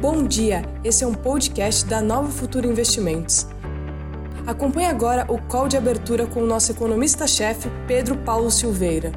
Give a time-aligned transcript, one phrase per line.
[0.00, 3.46] Bom dia, esse é um podcast da Nova Futura Investimentos.
[4.46, 9.12] Acompanhe agora o call de abertura com o nosso economista-chefe, Pedro Paulo Silveira.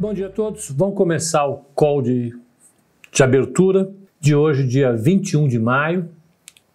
[0.00, 0.68] Bom dia a todos.
[0.72, 2.36] Vamos começar o call de,
[3.12, 3.88] de abertura
[4.18, 6.08] de hoje, dia 21 de maio.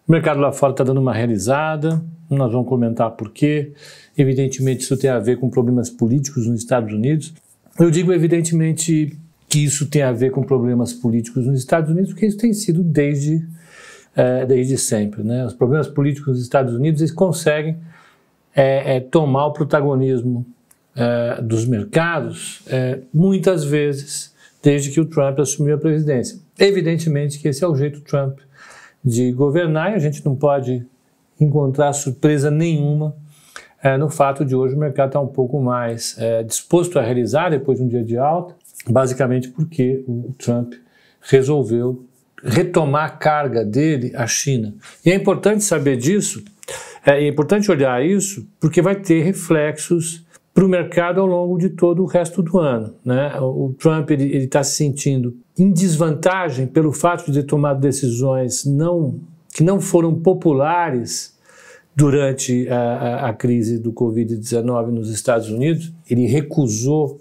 [0.08, 3.74] O mercado lá fora está dando uma realizada, nós vamos comentar por quê.
[4.16, 7.34] Evidentemente, isso tem a ver com problemas políticos nos Estados Unidos.
[7.78, 9.14] Eu digo, evidentemente,
[9.48, 12.82] que isso tem a ver com problemas políticos nos Estados Unidos, porque isso tem sido
[12.82, 13.46] desde,
[14.14, 15.22] é, desde sempre.
[15.22, 15.46] Né?
[15.46, 17.78] Os problemas políticos nos Estados Unidos eles conseguem
[18.54, 20.46] é, é, tomar o protagonismo
[21.44, 22.64] dos mercados
[23.14, 26.40] muitas vezes desde que o Trump assumiu a presidência.
[26.58, 28.40] Evidentemente que esse é o jeito Trump
[29.04, 30.84] de governar e a gente não pode
[31.40, 33.14] encontrar surpresa nenhuma
[33.96, 37.78] no fato de hoje o mercado estar tá um pouco mais disposto a realizar depois
[37.78, 38.56] de um dia de alta,
[38.88, 40.74] basicamente porque o Trump
[41.20, 42.04] resolveu
[42.42, 44.74] retomar a carga dele à China.
[45.04, 46.42] E é importante saber disso,
[47.04, 51.70] é, é importante olhar isso, porque vai ter reflexos para o mercado ao longo de
[51.70, 52.94] todo o resto do ano.
[53.04, 53.32] Né?
[53.40, 59.20] O Trump ele está se sentindo em desvantagem pelo fato de ter tomado decisões não,
[59.54, 61.36] que não foram populares
[61.94, 65.92] durante a, a, a crise do Covid-19 nos Estados Unidos.
[66.08, 67.20] Ele recusou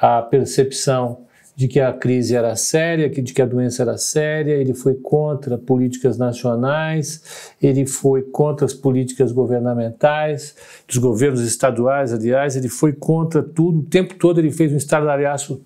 [0.00, 1.18] a percepção
[1.54, 5.58] de que a crise era séria, de que a doença era séria, ele foi contra
[5.58, 10.56] políticas nacionais, ele foi contra as políticas governamentais,
[10.88, 15.60] dos governos estaduais, aliás, ele foi contra tudo, o tempo todo ele fez um estardalhaço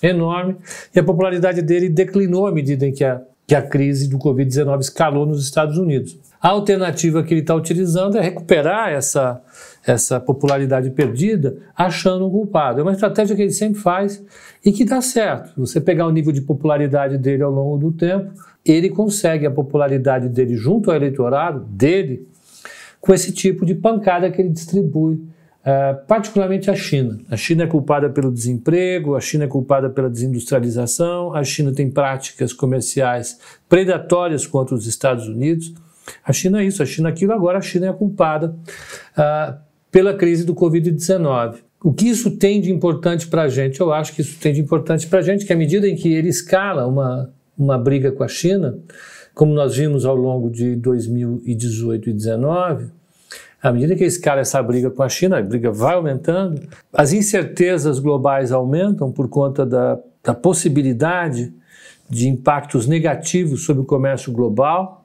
[0.00, 0.56] enorme
[0.94, 4.80] e a popularidade dele declinou à medida em que a, que a crise do Covid-19
[4.80, 6.16] escalou nos Estados Unidos.
[6.44, 9.40] A alternativa que ele está utilizando é recuperar essa,
[9.82, 12.80] essa popularidade perdida achando um culpado.
[12.80, 14.22] É uma estratégia que ele sempre faz
[14.62, 15.58] e que dá certo.
[15.58, 18.30] Você pegar o nível de popularidade dele ao longo do tempo,
[18.62, 22.28] ele consegue a popularidade dele junto ao eleitorado dele
[23.00, 25.32] com esse tipo de pancada que ele distribui
[25.64, 27.18] Uh, particularmente a China.
[27.30, 31.90] A China é culpada pelo desemprego, a China é culpada pela desindustrialização, a China tem
[31.90, 35.72] práticas comerciais predatórias contra os Estados Unidos.
[36.24, 38.54] A China é isso, a China é aquilo, agora a China é a culpada
[39.16, 39.58] uh,
[39.90, 41.56] pela crise do Covid-19.
[41.82, 43.80] O que isso tem de importante para a gente?
[43.80, 46.12] Eu acho que isso tem de importante para a gente que à medida em que
[46.12, 48.78] ele escala uma, uma briga com a China,
[49.34, 52.86] como nós vimos ao longo de 2018 e 2019,
[53.62, 56.60] à medida que escala essa briga com a China, a briga vai aumentando,
[56.92, 61.52] as incertezas globais aumentam por conta da, da possibilidade
[62.08, 65.03] de impactos negativos sobre o comércio global,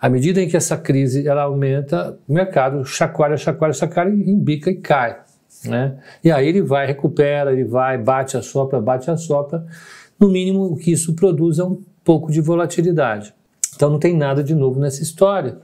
[0.00, 4.76] à medida em que essa crise ela aumenta, o mercado chacoalha, chacoalha, chacoalha, embica e
[4.76, 5.20] cai.
[5.64, 5.98] Né?
[6.24, 9.64] E aí ele vai, recupera, ele vai, bate a sopra, bate a sopra.
[10.18, 13.34] No mínimo, o que isso produz é um pouco de volatilidade.
[13.76, 15.58] Então não tem nada de novo nessa história.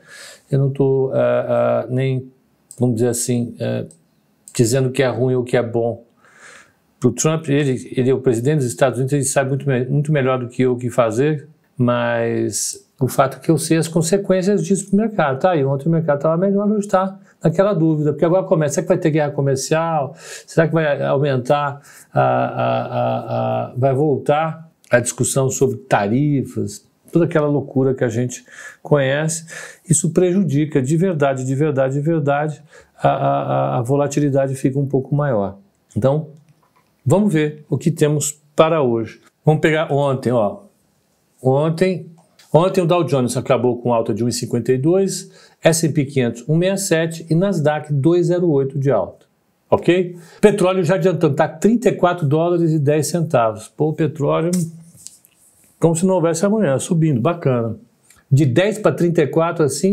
[0.51, 2.31] Eu não estou uh, uh, nem,
[2.79, 3.89] vamos dizer assim, uh,
[4.55, 6.05] dizendo que é ruim ou que é bom.
[7.01, 10.13] Para o Trump, ele, ele é o presidente dos Estados Unidos, ele sabe muito, muito
[10.13, 13.89] melhor do que eu o que fazer, mas o fato é que eu sei as
[13.89, 15.41] consequências disso para o mercado.
[15.41, 18.83] Tá, e ontem o mercado estava melhor, hoje está naquela dúvida, porque agora começa, será
[18.83, 20.15] que vai ter guerra comercial?
[20.19, 21.81] Será que vai aumentar,
[22.13, 28.45] a, a, a, vai voltar a discussão sobre tarifas, toda aquela loucura que a gente
[28.83, 29.47] conhece?
[29.89, 32.63] Isso prejudica de verdade, de verdade, de verdade,
[32.99, 35.59] a, a volatilidade fica um pouco maior.
[35.95, 36.29] Então,
[37.05, 39.21] vamos ver o que temos para hoje.
[39.45, 40.66] Vamos pegar ontem, ó.
[41.49, 42.11] Ontem
[42.53, 45.31] Ontem o Dow Jones acabou com alta de 1,52,
[45.63, 49.27] S&P 500 1,67 e Nasdaq 2,08 de alta.
[49.69, 50.17] Ok?
[50.41, 53.69] Petróleo já adiantando, está 34 dólares e 10 centavos.
[53.69, 54.53] Pô, o petróleo
[55.79, 57.77] como se não houvesse amanhã, subindo, bacana.
[58.31, 59.91] De 10 para 34 assim,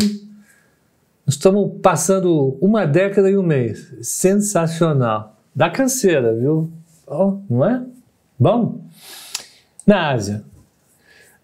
[1.27, 3.93] estamos passando uma década e um mês.
[4.01, 5.37] Sensacional.
[5.53, 6.71] Dá canseira, viu?
[7.05, 7.83] Oh, não é?
[8.39, 8.81] Bom,
[9.85, 10.43] na Ásia,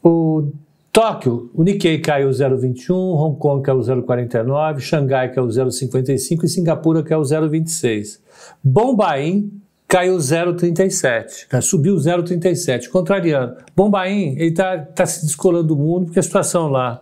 [0.04, 0.52] o
[0.92, 7.22] Tóquio, o Nikkei caiu 0,21, Hong Kong caiu 0,49, Xangai caiu 0,55 e Singapura caiu
[7.22, 8.20] 0,26.
[8.64, 9.52] Bombaim
[9.88, 13.56] caiu 0,37, né, subiu 0,37, contrariando.
[13.76, 17.02] Bombaim, ele está tá se descolando do mundo porque a situação lá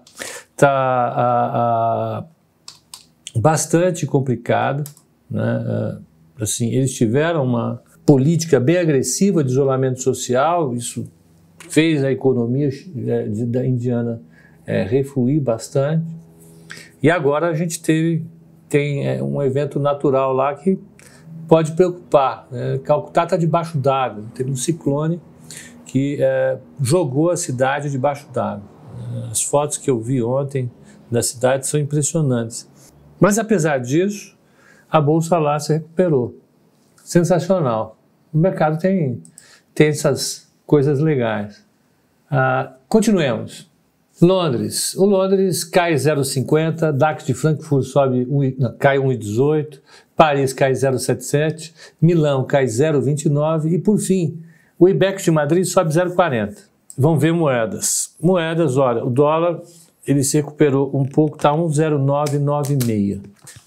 [0.52, 2.26] está
[3.36, 4.84] bastante complicada.
[5.30, 6.00] Né?
[6.40, 11.06] Assim, eles tiveram uma política bem agressiva de isolamento social, isso
[11.69, 12.69] fez a economia
[13.08, 14.22] é, da indiana
[14.66, 16.06] é, refluir bastante.
[17.02, 18.25] E agora a gente teve,
[18.68, 20.80] tem é, um evento natural lá que
[21.48, 22.48] pode preocupar.
[22.52, 22.80] Né?
[22.84, 25.22] Calcutá está debaixo d'água, teve um ciclone
[25.86, 28.78] que é, jogou a cidade debaixo d'água.
[29.31, 30.69] As fotos que eu vi ontem
[31.10, 32.69] da cidade são impressionantes.
[33.19, 34.38] Mas apesar disso,
[34.90, 36.36] a bolsa lá se recuperou.
[37.04, 37.98] Sensacional.
[38.34, 39.22] O mercado tem,
[39.74, 41.66] tem essas coisas legais.
[42.30, 43.68] Ah, continuemos.
[44.22, 44.96] Londres.
[44.96, 49.80] O Londres cai 0,50, DAX de Frankfurt sobe um, não, cai 1,18,
[50.16, 51.72] Paris cai 0,77,
[52.02, 54.42] Milão cai 0,29 e por fim,
[54.78, 56.58] o IBEX de Madrid sobe 0,40.
[56.98, 58.16] Vamos ver moedas.
[58.19, 59.62] Moedas, olha, o dólar
[60.06, 63.19] ele se recuperou um pouco, está 1,0996.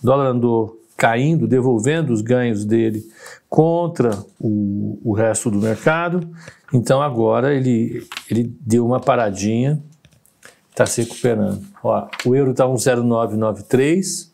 [0.03, 3.03] O dólar andou caindo, devolvendo os ganhos dele
[3.49, 6.29] contra o, o resto do mercado.
[6.73, 9.83] Então agora ele, ele deu uma paradinha
[10.83, 11.61] está se recuperando.
[11.83, 14.31] Ó, o euro está 1,0993,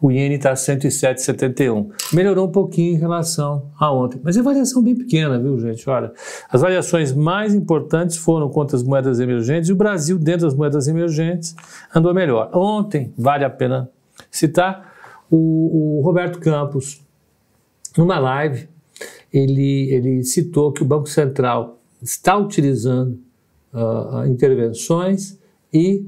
[0.00, 1.90] o iene está 107,71.
[2.12, 5.88] Melhorou um pouquinho em relação a ontem, mas é variação bem pequena, viu, gente?
[5.88, 6.12] Olha,
[6.50, 10.86] as variações mais importantes foram contra as moedas emergentes e o Brasil, dentro das moedas
[10.86, 11.56] emergentes,
[11.94, 12.50] andou melhor.
[12.52, 13.88] Ontem, vale a pena
[14.30, 14.94] citar,
[15.30, 17.00] o, o Roberto Campos,
[17.96, 18.68] numa live,
[19.32, 23.18] ele, ele citou que o Banco Central está utilizando
[23.72, 25.38] uh, intervenções
[25.72, 26.04] e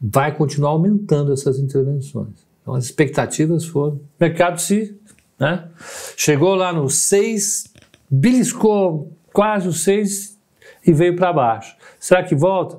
[0.00, 2.46] vai continuar aumentando essas intervenções.
[2.62, 3.96] Então, as expectativas foram.
[3.96, 4.96] O mercado se.
[5.38, 5.68] Né,
[6.16, 7.72] chegou lá no 6,
[8.10, 10.38] beliscou quase o 6
[10.86, 11.74] e veio para baixo.
[11.98, 12.78] Será que volta?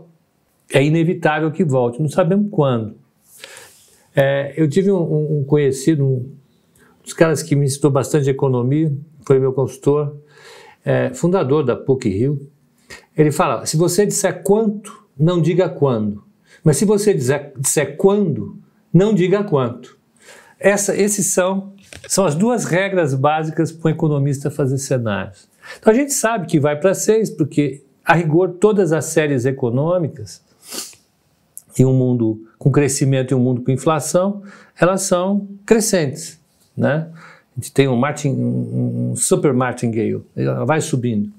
[0.71, 2.95] É inevitável que volte, não sabemos quando.
[4.15, 6.35] É, eu tive um, um conhecido, um
[7.03, 8.93] dos caras que me ensinou bastante economia,
[9.25, 10.15] foi meu consultor,
[10.83, 12.49] é, fundador da PUC Rio.
[13.15, 16.23] Ele fala: se você disser quanto, não diga quando.
[16.63, 18.57] Mas se você disser, disser quando,
[18.93, 19.97] não diga quanto.
[20.59, 21.73] Essa, esses são,
[22.07, 25.49] são as duas regras básicas para um economista fazer cenários.
[25.79, 30.43] Então a gente sabe que vai para seis, porque, a rigor, todas as séries econômicas,
[31.79, 34.43] em um mundo com crescimento e um mundo com inflação,
[34.79, 36.40] elas são crescentes.
[36.81, 37.07] Né?
[37.13, 41.31] A gente tem um, martin, um, super martingale, ela vai subindo.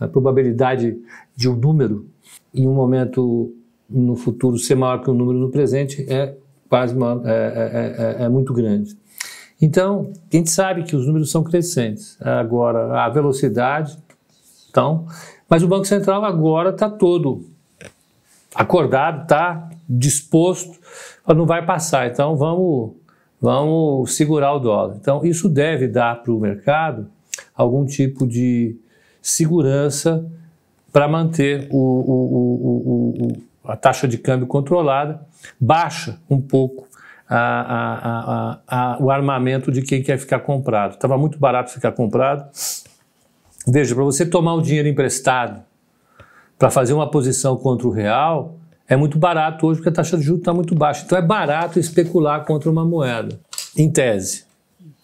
[0.00, 0.96] A probabilidade
[1.36, 2.06] de um número
[2.54, 3.54] em um momento
[3.90, 6.34] no futuro ser maior que um número no presente é
[6.66, 8.96] quase uma, é, é, é, é, muito grande.
[9.60, 12.16] Então, a gente sabe que os números são crescentes.
[12.22, 13.98] Agora, a velocidade,
[14.70, 15.06] então,
[15.46, 17.44] mas o Banco Central agora está todo
[18.54, 20.78] acordado, está disposto,
[21.28, 22.10] não vai passar.
[22.10, 22.92] Então, vamos,
[23.40, 24.96] vamos segurar o dólar.
[25.00, 27.08] Então, isso deve dar para o mercado
[27.54, 28.76] algum tipo de
[29.20, 30.24] segurança
[30.92, 35.20] para manter o, o, o, a taxa de câmbio controlada,
[35.60, 36.86] baixa um pouco
[37.28, 40.92] a, a, a, o armamento de quem quer ficar comprado.
[40.92, 42.48] Estava muito barato ficar comprado.
[43.66, 45.60] Veja, para você tomar o dinheiro emprestado
[46.58, 48.56] para fazer uma posição contra o real,
[48.88, 51.04] é muito barato hoje porque a taxa de juros está muito baixa.
[51.04, 53.38] Então é barato especular contra uma moeda,
[53.76, 54.44] em tese.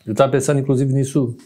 [0.06, 1.36] Eu estava pensando inclusive nisso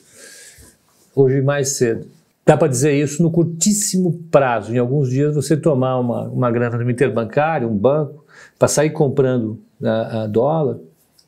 [1.14, 2.06] hoje mais cedo.
[2.44, 4.72] Dá para dizer isso no curtíssimo prazo.
[4.72, 8.24] Em alguns dias você tomar uma, uma grana no interbancário, um banco,
[8.58, 10.78] para sair comprando a, a dólar,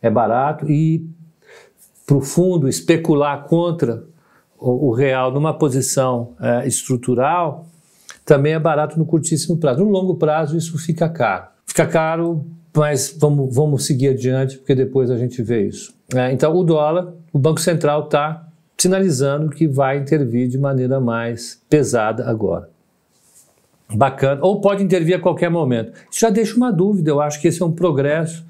[0.01, 1.05] é barato, e
[2.07, 4.05] para o fundo especular contra
[4.59, 7.67] o, o real numa posição é, estrutural,
[8.29, 9.83] também é barato no curtíssimo prazo.
[9.83, 11.47] No longo prazo isso fica caro.
[11.65, 12.45] Fica caro,
[12.77, 15.95] mas vamos, vamos seguir adiante, porque depois a gente vê isso.
[16.15, 21.59] É, então o dólar, o Banco Central está sinalizando que vai intervir de maneira mais
[21.71, 22.69] pesada agora.
[23.95, 24.43] Bacana.
[24.43, 25.93] Ou pode intervir a qualquer momento.
[26.11, 28.45] Isso já deixa uma dúvida, eu acho que esse é um progresso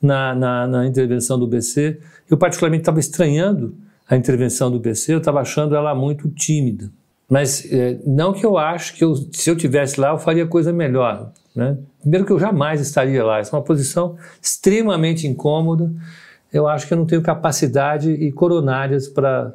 [0.00, 2.00] na, na, na intervenção do BC.
[2.30, 3.76] Eu, particularmente, estava estranhando
[4.08, 6.90] a intervenção do BC, eu estava achando ela muito tímida.
[7.28, 10.72] Mas é, não que eu acho que eu, se eu tivesse lá eu faria coisa
[10.72, 11.30] melhor.
[11.54, 11.76] Né?
[12.00, 13.38] Primeiro que eu jamais estaria lá.
[13.38, 15.92] Essa é uma posição extremamente incômoda.
[16.52, 19.52] Eu acho que eu não tenho capacidade e coronárias para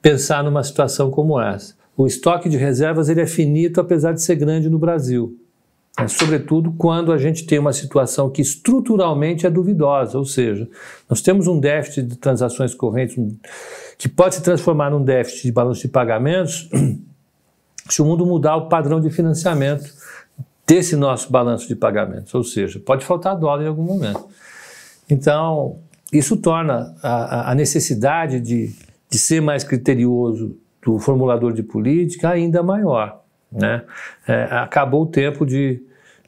[0.00, 1.74] pensar numa situação como essa.
[1.96, 5.36] O estoque de reservas ele é finito, apesar de ser grande no Brasil.
[5.98, 10.68] É, sobretudo quando a gente tem uma situação que estruturalmente é duvidosa, ou seja,
[11.08, 13.16] nós temos um déficit de transações correntes
[13.98, 16.68] que pode se transformar num déficit de balanço de pagamentos
[17.88, 19.92] se o mundo mudar o padrão de financiamento
[20.66, 24.26] desse nosso balanço de pagamentos, ou seja, pode faltar dólar em algum momento.
[25.10, 25.80] Então,
[26.10, 28.74] isso torna a, a necessidade de
[29.12, 33.21] de ser mais criterioso do formulador de política ainda maior.
[33.52, 33.82] Né?
[34.26, 35.82] É, acabou o tempo de,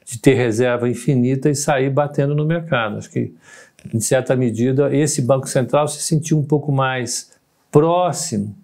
[0.05, 2.97] de ter reserva infinita e sair batendo no mercado.
[2.97, 3.33] Acho que,
[3.93, 7.31] em certa medida, esse Banco Central se sentiu um pouco mais
[7.71, 8.55] próximo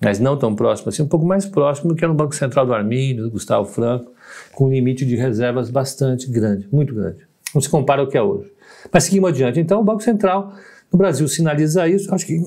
[0.00, 2.72] mas não tão próximo assim, um pouco mais próximo do que no Banco Central do
[2.72, 4.10] Armínio, do Gustavo Franco,
[4.52, 7.18] com um limite de reservas bastante grande, muito grande.
[7.54, 8.50] Não se compara ao que é hoje.
[8.90, 9.60] Mas seguimos adiante.
[9.60, 10.54] Então, o Banco Central
[10.90, 12.12] no Brasil sinaliza isso.
[12.14, 12.40] Acho que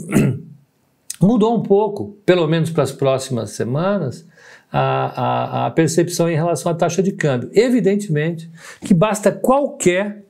[1.21, 4.27] mudou um pouco, pelo menos para as próximas semanas,
[4.75, 7.51] a, a, a, percepção em relação à taxa de câmbio.
[7.53, 8.49] Evidentemente
[8.81, 10.23] que basta qualquer,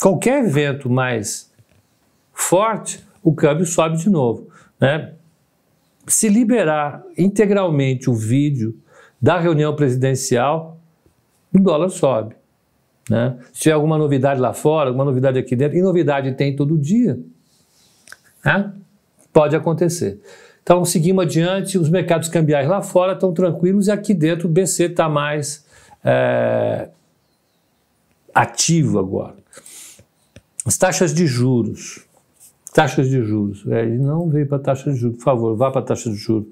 [0.00, 1.52] qualquer evento mais
[2.32, 4.48] forte, o câmbio sobe de novo.
[4.80, 5.12] Né?
[6.08, 8.76] Se liberar integralmente o vídeo
[9.22, 10.80] da reunião presidencial,
[11.54, 12.34] o dólar sobe.
[13.08, 13.38] Né?
[13.52, 17.16] Se tiver alguma novidade lá fora, alguma novidade aqui dentro, e novidade tem todo dia,
[18.44, 18.72] né?
[19.32, 20.20] pode acontecer.
[20.64, 24.86] Então, seguimos adiante, os mercados cambiais lá fora estão tranquilos e aqui dentro o BC
[24.86, 25.64] está mais
[26.02, 26.88] é,
[28.34, 29.36] ativo agora.
[30.66, 32.04] As taxas de juros.
[32.72, 33.64] Taxas de juros.
[33.68, 35.18] É, ele não veio para taxa de juros.
[35.18, 36.48] Por favor, vá para taxa de juros.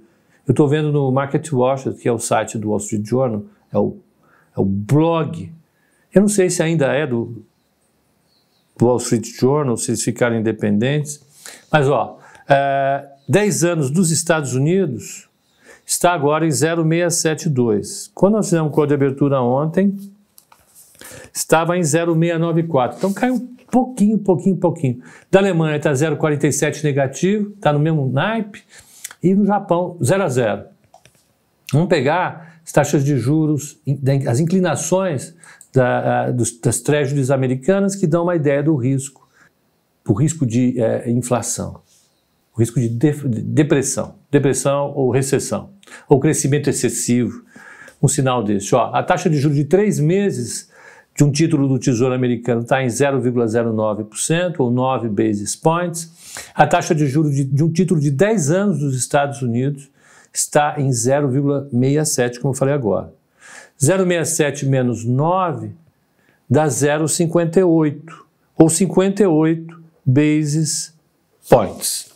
[0.47, 3.43] Eu estou vendo no Market Watch, que é o site do Wall Street Journal,
[3.73, 3.97] é o,
[4.57, 5.51] é o blog
[6.13, 7.45] eu não sei se ainda é do
[8.81, 11.25] Wall Street Journal, se eles ficaram independentes,
[11.71, 15.29] mas ó, é, 10 anos dos Estados Unidos
[15.87, 18.11] está agora em 0,672.
[18.15, 19.97] Quando nós fizemos o código de abertura ontem,
[21.33, 22.99] estava em 0,694.
[22.99, 25.03] Então caiu um pouquinho, pouquinho, pouquinho.
[25.31, 28.63] Da Alemanha está 0,47 negativo, está no mesmo naipe.
[29.23, 30.65] E no Japão, 0 a 0.
[31.73, 33.81] Vamos pegar as taxas de juros,
[34.29, 35.35] as inclinações
[35.73, 39.27] da, das treasuries americanas que dão uma ideia do risco,
[40.07, 41.81] o risco de é, inflação,
[42.55, 45.71] o risco de, de, de depressão, depressão ou recessão,
[46.09, 47.45] ou crescimento excessivo,
[48.03, 48.75] um sinal desse.
[48.75, 50.71] Ó, a taxa de juros de três meses
[51.15, 56.11] de um título do Tesouro Americano está em 0,09%, ou 9 basis points.
[56.55, 59.91] A taxa de juros de, de, um título de 10 anos dos Estados Unidos
[60.33, 63.13] está em 0,67, como eu falei agora.
[63.81, 65.71] 0,67 menos 9
[66.49, 68.01] dá 0,58,
[68.57, 70.95] ou 58 basis
[71.49, 72.12] points,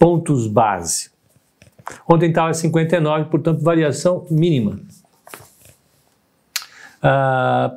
[0.00, 1.10] pontos base.
[2.08, 4.80] Ontem estava 59, portanto, variação mínima.
[7.02, 7.76] Ah,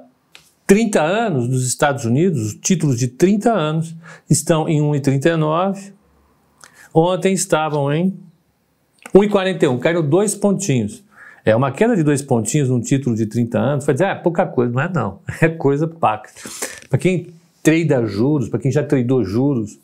[0.66, 3.94] 30 anos dos Estados Unidos, os títulos de 30 anos,
[4.30, 5.92] estão em 1,39.
[6.94, 8.18] Ontem estavam em
[9.14, 11.04] 1,41, caíram dois pontinhos.
[11.44, 14.16] É uma queda de dois pontinhos num título de 30 anos, vai dizer, ah, é
[14.16, 14.72] pouca coisa.
[14.72, 16.30] Não é não, é coisa paca.
[16.90, 19.78] Para quem trada juros, para quem já tradou juros,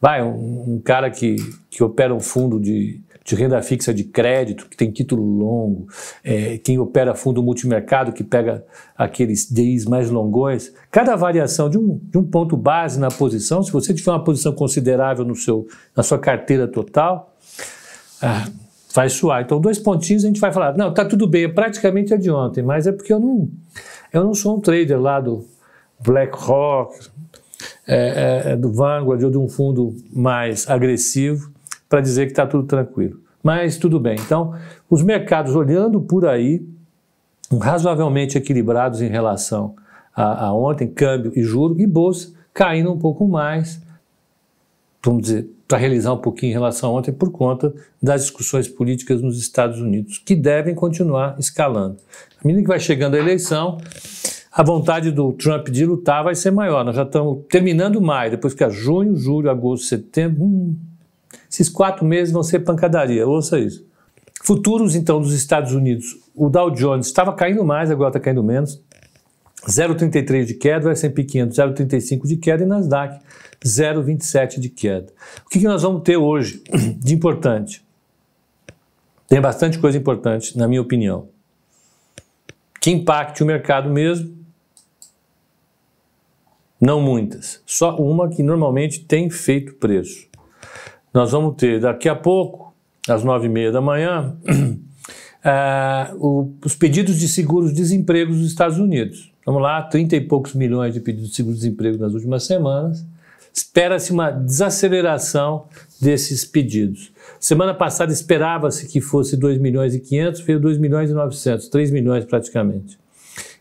[0.00, 1.36] vai, um, um, cara que,
[1.68, 5.86] que opera um fundo de, de renda fixa de crédito, que tem título longo,
[6.24, 8.64] é, quem opera fundo multimercado, que pega
[8.96, 13.72] aqueles DIs mais longões, cada variação de um, de um ponto base na posição, se
[13.72, 17.34] você tiver uma posição considerável no seu, na sua carteira total,
[18.22, 18.48] ah,
[18.94, 19.42] vai suar.
[19.42, 22.30] Então, dois pontinhos a gente vai falar, não, tá tudo bem, é praticamente é de
[22.30, 23.48] ontem, mas é porque eu não,
[24.12, 25.44] eu não sou um trader lá do
[26.00, 27.10] BlackRock,
[27.88, 31.50] é, é, é do Vanguard ou de um fundo mais agressivo
[31.88, 33.18] para dizer que está tudo tranquilo.
[33.42, 34.16] Mas tudo bem.
[34.20, 34.54] Então,
[34.90, 36.62] os mercados olhando por aí,
[37.60, 39.74] razoavelmente equilibrados em relação
[40.14, 43.80] a, a ontem, câmbio e juro, e bolsa caindo um pouco mais,
[45.02, 49.22] vamos dizer, para realizar um pouquinho em relação a ontem por conta das discussões políticas
[49.22, 51.98] nos Estados Unidos, que devem continuar escalando.
[52.42, 53.78] À medida que vai chegando a eleição,
[54.58, 56.84] a vontade do Trump de lutar vai ser maior.
[56.84, 60.42] Nós já estamos terminando maio, depois fica junho, julho, agosto, setembro.
[60.42, 60.76] Hum,
[61.48, 63.86] esses quatro meses vão ser pancadaria, ouça isso.
[64.42, 66.18] Futuros, então, dos Estados Unidos.
[66.34, 68.82] O Dow Jones estava caindo mais, agora está caindo menos.
[69.64, 73.16] 0,33 de queda, o S&P 500 0,35 de queda e Nasdaq
[73.64, 75.06] 0,27 de queda.
[75.46, 76.64] O que, que nós vamos ter hoje
[76.98, 77.86] de importante?
[79.28, 81.28] Tem bastante coisa importante, na minha opinião.
[82.80, 84.37] Que impacte o mercado mesmo?
[86.80, 87.60] Não muitas.
[87.66, 90.28] Só uma que normalmente tem feito preço.
[91.12, 92.74] Nós vamos ter daqui a pouco,
[93.08, 94.36] às nove e meia da manhã,
[95.44, 99.32] uh, o, os pedidos de seguros-desemprego dos Estados Unidos.
[99.44, 103.04] Vamos lá, 30 e poucos milhões de pedidos de seguro-desemprego nas últimas semanas.
[103.52, 105.66] Espera-se uma desaceleração
[106.00, 107.12] desses pedidos.
[107.40, 111.90] Semana passada esperava-se que fosse 2 milhões e 500, veio 2 milhões e 900, 3
[111.90, 112.98] milhões praticamente.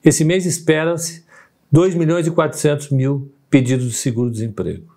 [0.04, 1.26] Esse mês espera-se
[1.72, 4.96] 2 milhões e 400 mil pedidos de seguro-desemprego.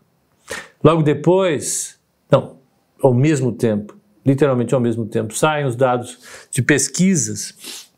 [0.83, 1.99] Logo depois,
[2.31, 2.57] não,
[3.03, 6.19] ao mesmo tempo, literalmente ao mesmo tempo, saem os dados
[6.50, 7.89] de pesquisas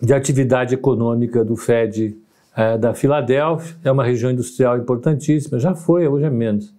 [0.00, 2.16] de atividade econômica do Fed
[2.56, 6.72] é, da Filadélfia, é uma região industrial importantíssima, já foi, hoje é menos.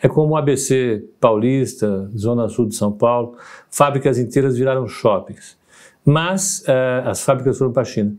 [0.00, 3.36] É como o ABC Paulista, Zona Sul de São Paulo,
[3.70, 5.56] fábricas inteiras viraram shoppings.
[6.04, 8.14] Mas uh, as fábricas foram para a China.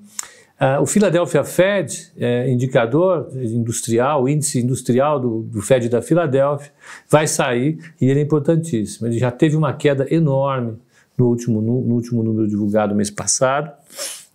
[0.60, 6.72] Uh, o Philadelphia Fed, é, indicador industrial, índice industrial do, do Fed da Filadélfia,
[7.08, 9.08] vai sair e ele é importantíssimo.
[9.08, 10.78] Ele já teve uma queda enorme
[11.16, 13.72] no último, no, no último número divulgado mês passado,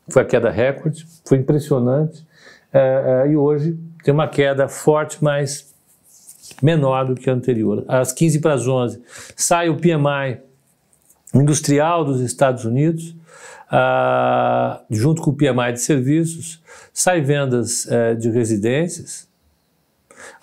[0.08, 2.20] foi a queda recorde, foi impressionante,
[2.72, 5.74] uh, uh, e hoje tem uma queda forte, mas
[6.62, 7.84] menor do que a anterior.
[7.88, 9.02] Às 15 para as 11
[9.34, 10.38] sai o PMI
[11.40, 13.14] industrial dos Estados Unidos,
[13.70, 16.62] ah, junto com o PMI de serviços,
[16.92, 19.26] sai vendas eh, de residências.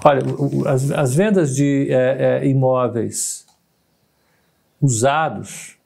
[0.03, 0.22] Olha,
[0.67, 3.46] as, as vendas de eh, eh, imóveis
[4.81, 5.77] usados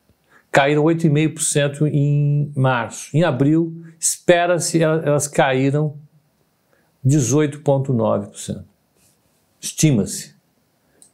[0.51, 3.09] caíram 8,5% em março.
[3.15, 5.97] Em abril, espera-se elas caíram
[7.05, 8.63] 18,9%.
[9.59, 10.33] Estima-se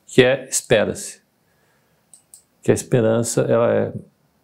[0.05, 1.18] que é espera-se.
[2.61, 3.93] Que a esperança ela é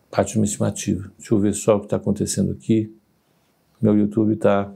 [0.10, 1.12] parte de uma estimativa.
[1.18, 2.94] Deixa eu ver só o que está acontecendo aqui.
[3.82, 4.72] Meu YouTube está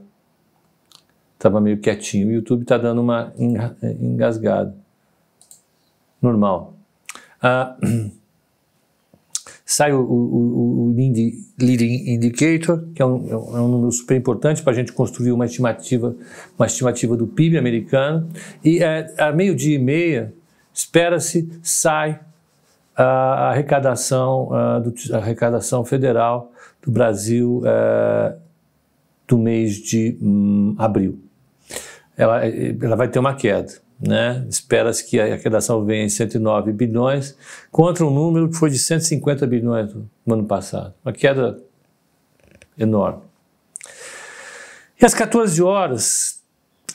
[1.40, 2.28] estava meio quietinho.
[2.28, 4.76] O YouTube está dando uma engasgada.
[6.20, 6.74] Normal.
[7.42, 7.78] Ah,
[9.64, 14.76] sai o, o, o Indicator, que é um, é um número super importante para a
[14.76, 16.14] gente construir uma estimativa,
[16.58, 18.28] uma estimativa do PIB americano.
[18.62, 20.34] E é, a meio-dia e meia,
[20.74, 22.20] espera-se, sai
[23.02, 26.52] a arrecadação, a, do, a arrecadação federal
[26.82, 28.36] do Brasil é,
[29.26, 31.18] do mês de hum, abril.
[32.16, 33.72] Ela, ela vai ter uma queda.
[34.00, 34.46] Né?
[34.48, 37.36] Espera-se que a arrecadação venha em 109 bilhões,
[37.70, 40.94] contra um número que foi de 150 bilhões no ano passado.
[41.04, 41.58] Uma queda
[42.78, 43.22] enorme.
[45.00, 46.39] E às 14 horas,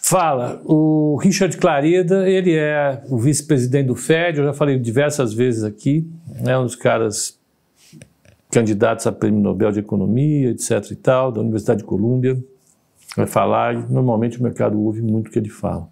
[0.07, 5.63] Fala, o Richard Clarida, ele é o vice-presidente do FED, eu já falei diversas vezes
[5.63, 6.07] aqui,
[6.45, 7.39] é um dos caras
[8.51, 12.37] candidatos a prêmio Nobel de Economia, etc e tal, da Universidade de Colômbia,
[13.17, 15.89] vai falar normalmente o mercado ouve muito o que ele fala.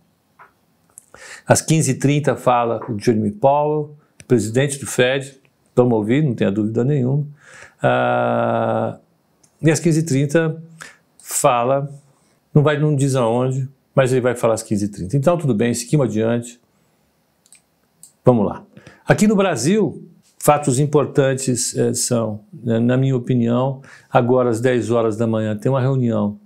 [1.47, 3.95] Às 15h30 fala o Jeremy Powell,
[4.27, 5.41] presidente do FED,
[5.75, 7.25] vamos ouvir, não tenha dúvida nenhuma.
[7.81, 8.99] Ah,
[9.59, 10.55] e às 15h30
[11.17, 11.91] fala,
[12.53, 15.13] não vai, não diz aonde, mas ele vai falar às 15h30.
[15.13, 16.59] Então, tudo bem, seguimos adiante.
[18.25, 18.63] Vamos lá.
[19.05, 20.07] Aqui no Brasil,
[20.39, 25.71] fatos importantes eh, são, né, na minha opinião, agora às 10 horas da manhã tem
[25.71, 26.39] uma reunião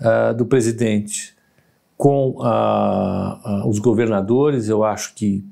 [0.00, 1.34] uh, do presidente
[1.96, 4.68] com uh, uh, os governadores.
[4.68, 5.44] Eu acho que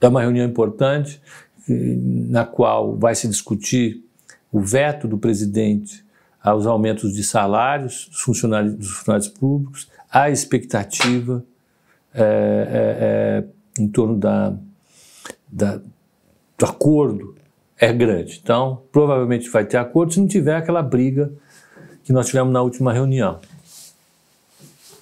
[0.00, 1.20] é uma reunião importante,
[1.68, 4.04] na qual vai se discutir
[4.52, 6.04] o veto do presidente
[6.40, 11.44] aos aumentos de salários dos funcionários, dos funcionários públicos, a expectativa
[12.14, 13.44] é, é,
[13.78, 14.54] é, em torno da,
[15.46, 15.80] da,
[16.58, 17.36] do acordo
[17.78, 18.40] é grande.
[18.42, 21.30] Então, provavelmente vai ter acordo se não tiver aquela briga
[22.02, 23.38] que nós tivemos na última reunião.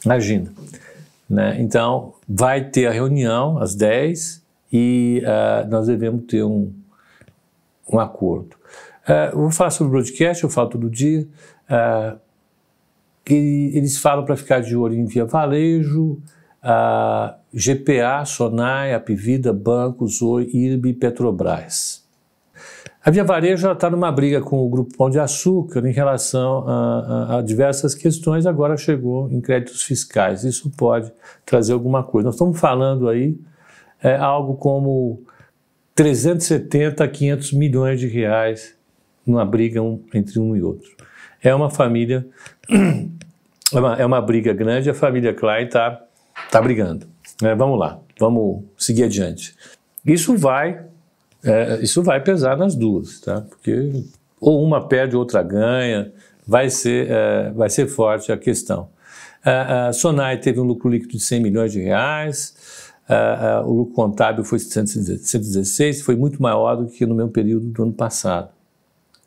[0.04, 0.52] Imagina.
[1.28, 1.56] Né?
[1.60, 6.72] Então, vai ter a reunião às 10 e uh, nós devemos ter um,
[7.90, 8.56] um acordo.
[9.08, 11.28] Uh, vou falar sobre o broadcast, eu falo todo dia.
[11.70, 12.18] Uh,
[13.28, 16.18] e eles falam para ficar de olho em Via Varejo,
[16.62, 22.04] uh, GPA, Sonai, Apivida, Bancos, Oi, IRB e Petrobras.
[23.04, 26.72] A Via Varejo está numa briga com o Grupo Pão de Açúcar em relação a,
[26.72, 30.42] a, a, diversas questões, agora chegou em créditos fiscais.
[30.42, 31.12] Isso pode
[31.44, 32.26] trazer alguma coisa.
[32.26, 33.38] Nós estamos falando aí
[34.02, 35.22] é, algo como
[35.94, 38.74] 370 a 500 milhões de reais
[39.26, 40.90] numa briga um, entre um e outro.
[41.44, 42.26] É uma família,
[42.70, 46.02] é uma, é uma briga grande, a família Klein está
[46.50, 47.06] tá brigando.
[47.42, 49.54] É, vamos lá, vamos seguir adiante.
[50.06, 50.86] Isso vai,
[51.44, 53.42] é, isso vai pesar nas duas, tá?
[53.42, 54.04] Porque
[54.40, 56.10] ou uma perde, outra ganha,
[56.46, 58.88] vai ser, é, vai ser forte a questão.
[59.44, 62.56] A, Sonai teve um lucro líquido de 100 milhões de reais,
[63.66, 67.92] o lucro contábil foi 116, foi muito maior do que no mesmo período do ano
[67.92, 68.48] passado.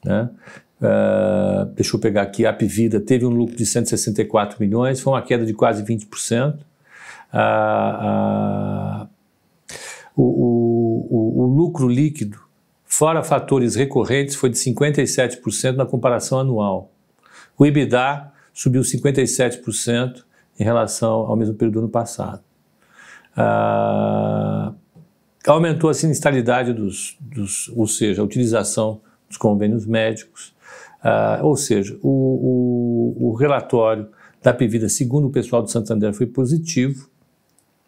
[0.03, 0.27] Né?
[0.79, 5.21] Uh, deixa eu pegar aqui, a Apivida teve um lucro de 164 milhões, foi uma
[5.21, 6.59] queda de quase 20%.
[7.33, 7.37] Uh,
[9.03, 9.07] uh,
[10.15, 12.39] o, o, o, lucro líquido,
[12.85, 16.91] fora fatores recorrentes, foi de 57% na comparação anual.
[17.57, 20.23] O EBITDA subiu 57%
[20.59, 22.41] em relação ao mesmo período do ano passado.
[23.35, 24.73] Ah,
[25.45, 30.55] aumentou a sinistralidade dos, dos, ou seja, a utilização dos convênios médicos,
[31.03, 32.09] uh, ou seja, o,
[33.19, 34.09] o, o, relatório
[34.41, 37.09] da Pivida, segundo o pessoal do Santander, foi positivo,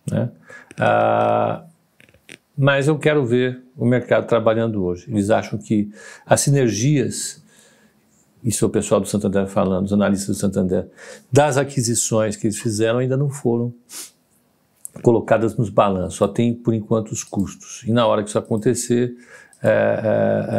[0.10, 0.32] né?
[0.74, 1.69] Uh,
[2.62, 5.06] mas eu quero ver o mercado trabalhando hoje.
[5.10, 5.89] Eles acham que
[6.26, 7.41] as sinergias,
[8.43, 10.86] isso é o pessoal do Santander falando, os analistas do Santander,
[11.32, 13.74] das aquisições que eles fizeram ainda não foram
[15.02, 17.84] colocadas nos balanços, só tem por enquanto os custos.
[17.88, 19.15] E na hora que isso acontecer,
[19.63, 20.56] é, é,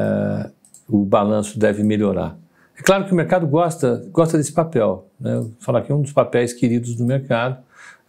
[0.47, 0.51] é,
[0.90, 2.37] o balanço deve melhorar.
[2.79, 5.07] É claro que o mercado gosta, gosta desse papel.
[5.20, 5.37] Né?
[5.37, 7.59] Vou falar que é um dos papéis queridos do mercado.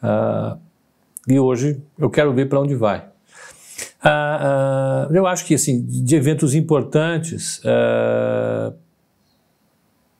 [0.02, 0.58] Uh,
[1.28, 3.00] e hoje eu quero ver para onde vai.
[4.04, 7.62] Uh, uh, eu acho que assim, de eventos importantes,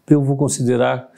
[0.08, 1.10] eu vou considerar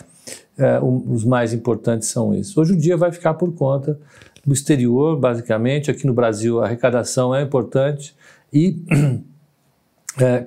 [0.84, 2.56] um, os mais importantes são esses.
[2.56, 4.00] Hoje o dia vai ficar por conta
[4.46, 5.90] do exterior, basicamente.
[5.90, 8.16] Aqui no Brasil a arrecadação é importante
[8.52, 8.80] e,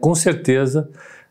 [0.00, 0.88] com certeza,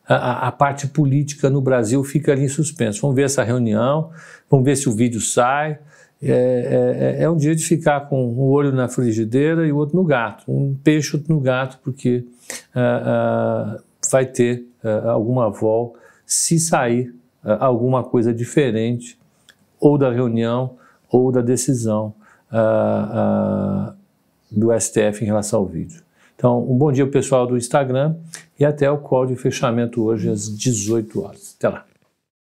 [0.07, 3.01] a, a, parte política no Brasil fica ali em suspenso.
[3.01, 4.11] Vamos ver essa reunião,
[4.49, 5.79] vamos ver se o vídeo sai.
[6.21, 9.95] É, é, é um dia de ficar com um olho na frigideira e o outro
[9.97, 12.25] no gato, um peixe outro no gato, porque
[12.73, 14.65] uh, uh, vai ter
[15.07, 15.95] alguma vol
[16.27, 17.13] se sair
[17.59, 19.17] alguma coisa diferente
[19.79, 20.77] ou da reunião
[21.09, 22.13] ou da decisão
[24.51, 26.04] do STF em relação ao vídeo.
[26.35, 28.15] Então, um bom dia pessoal do Instagram
[28.59, 31.55] e até o call de fechamento hoje às 18 horas.
[31.57, 31.84] Até lá.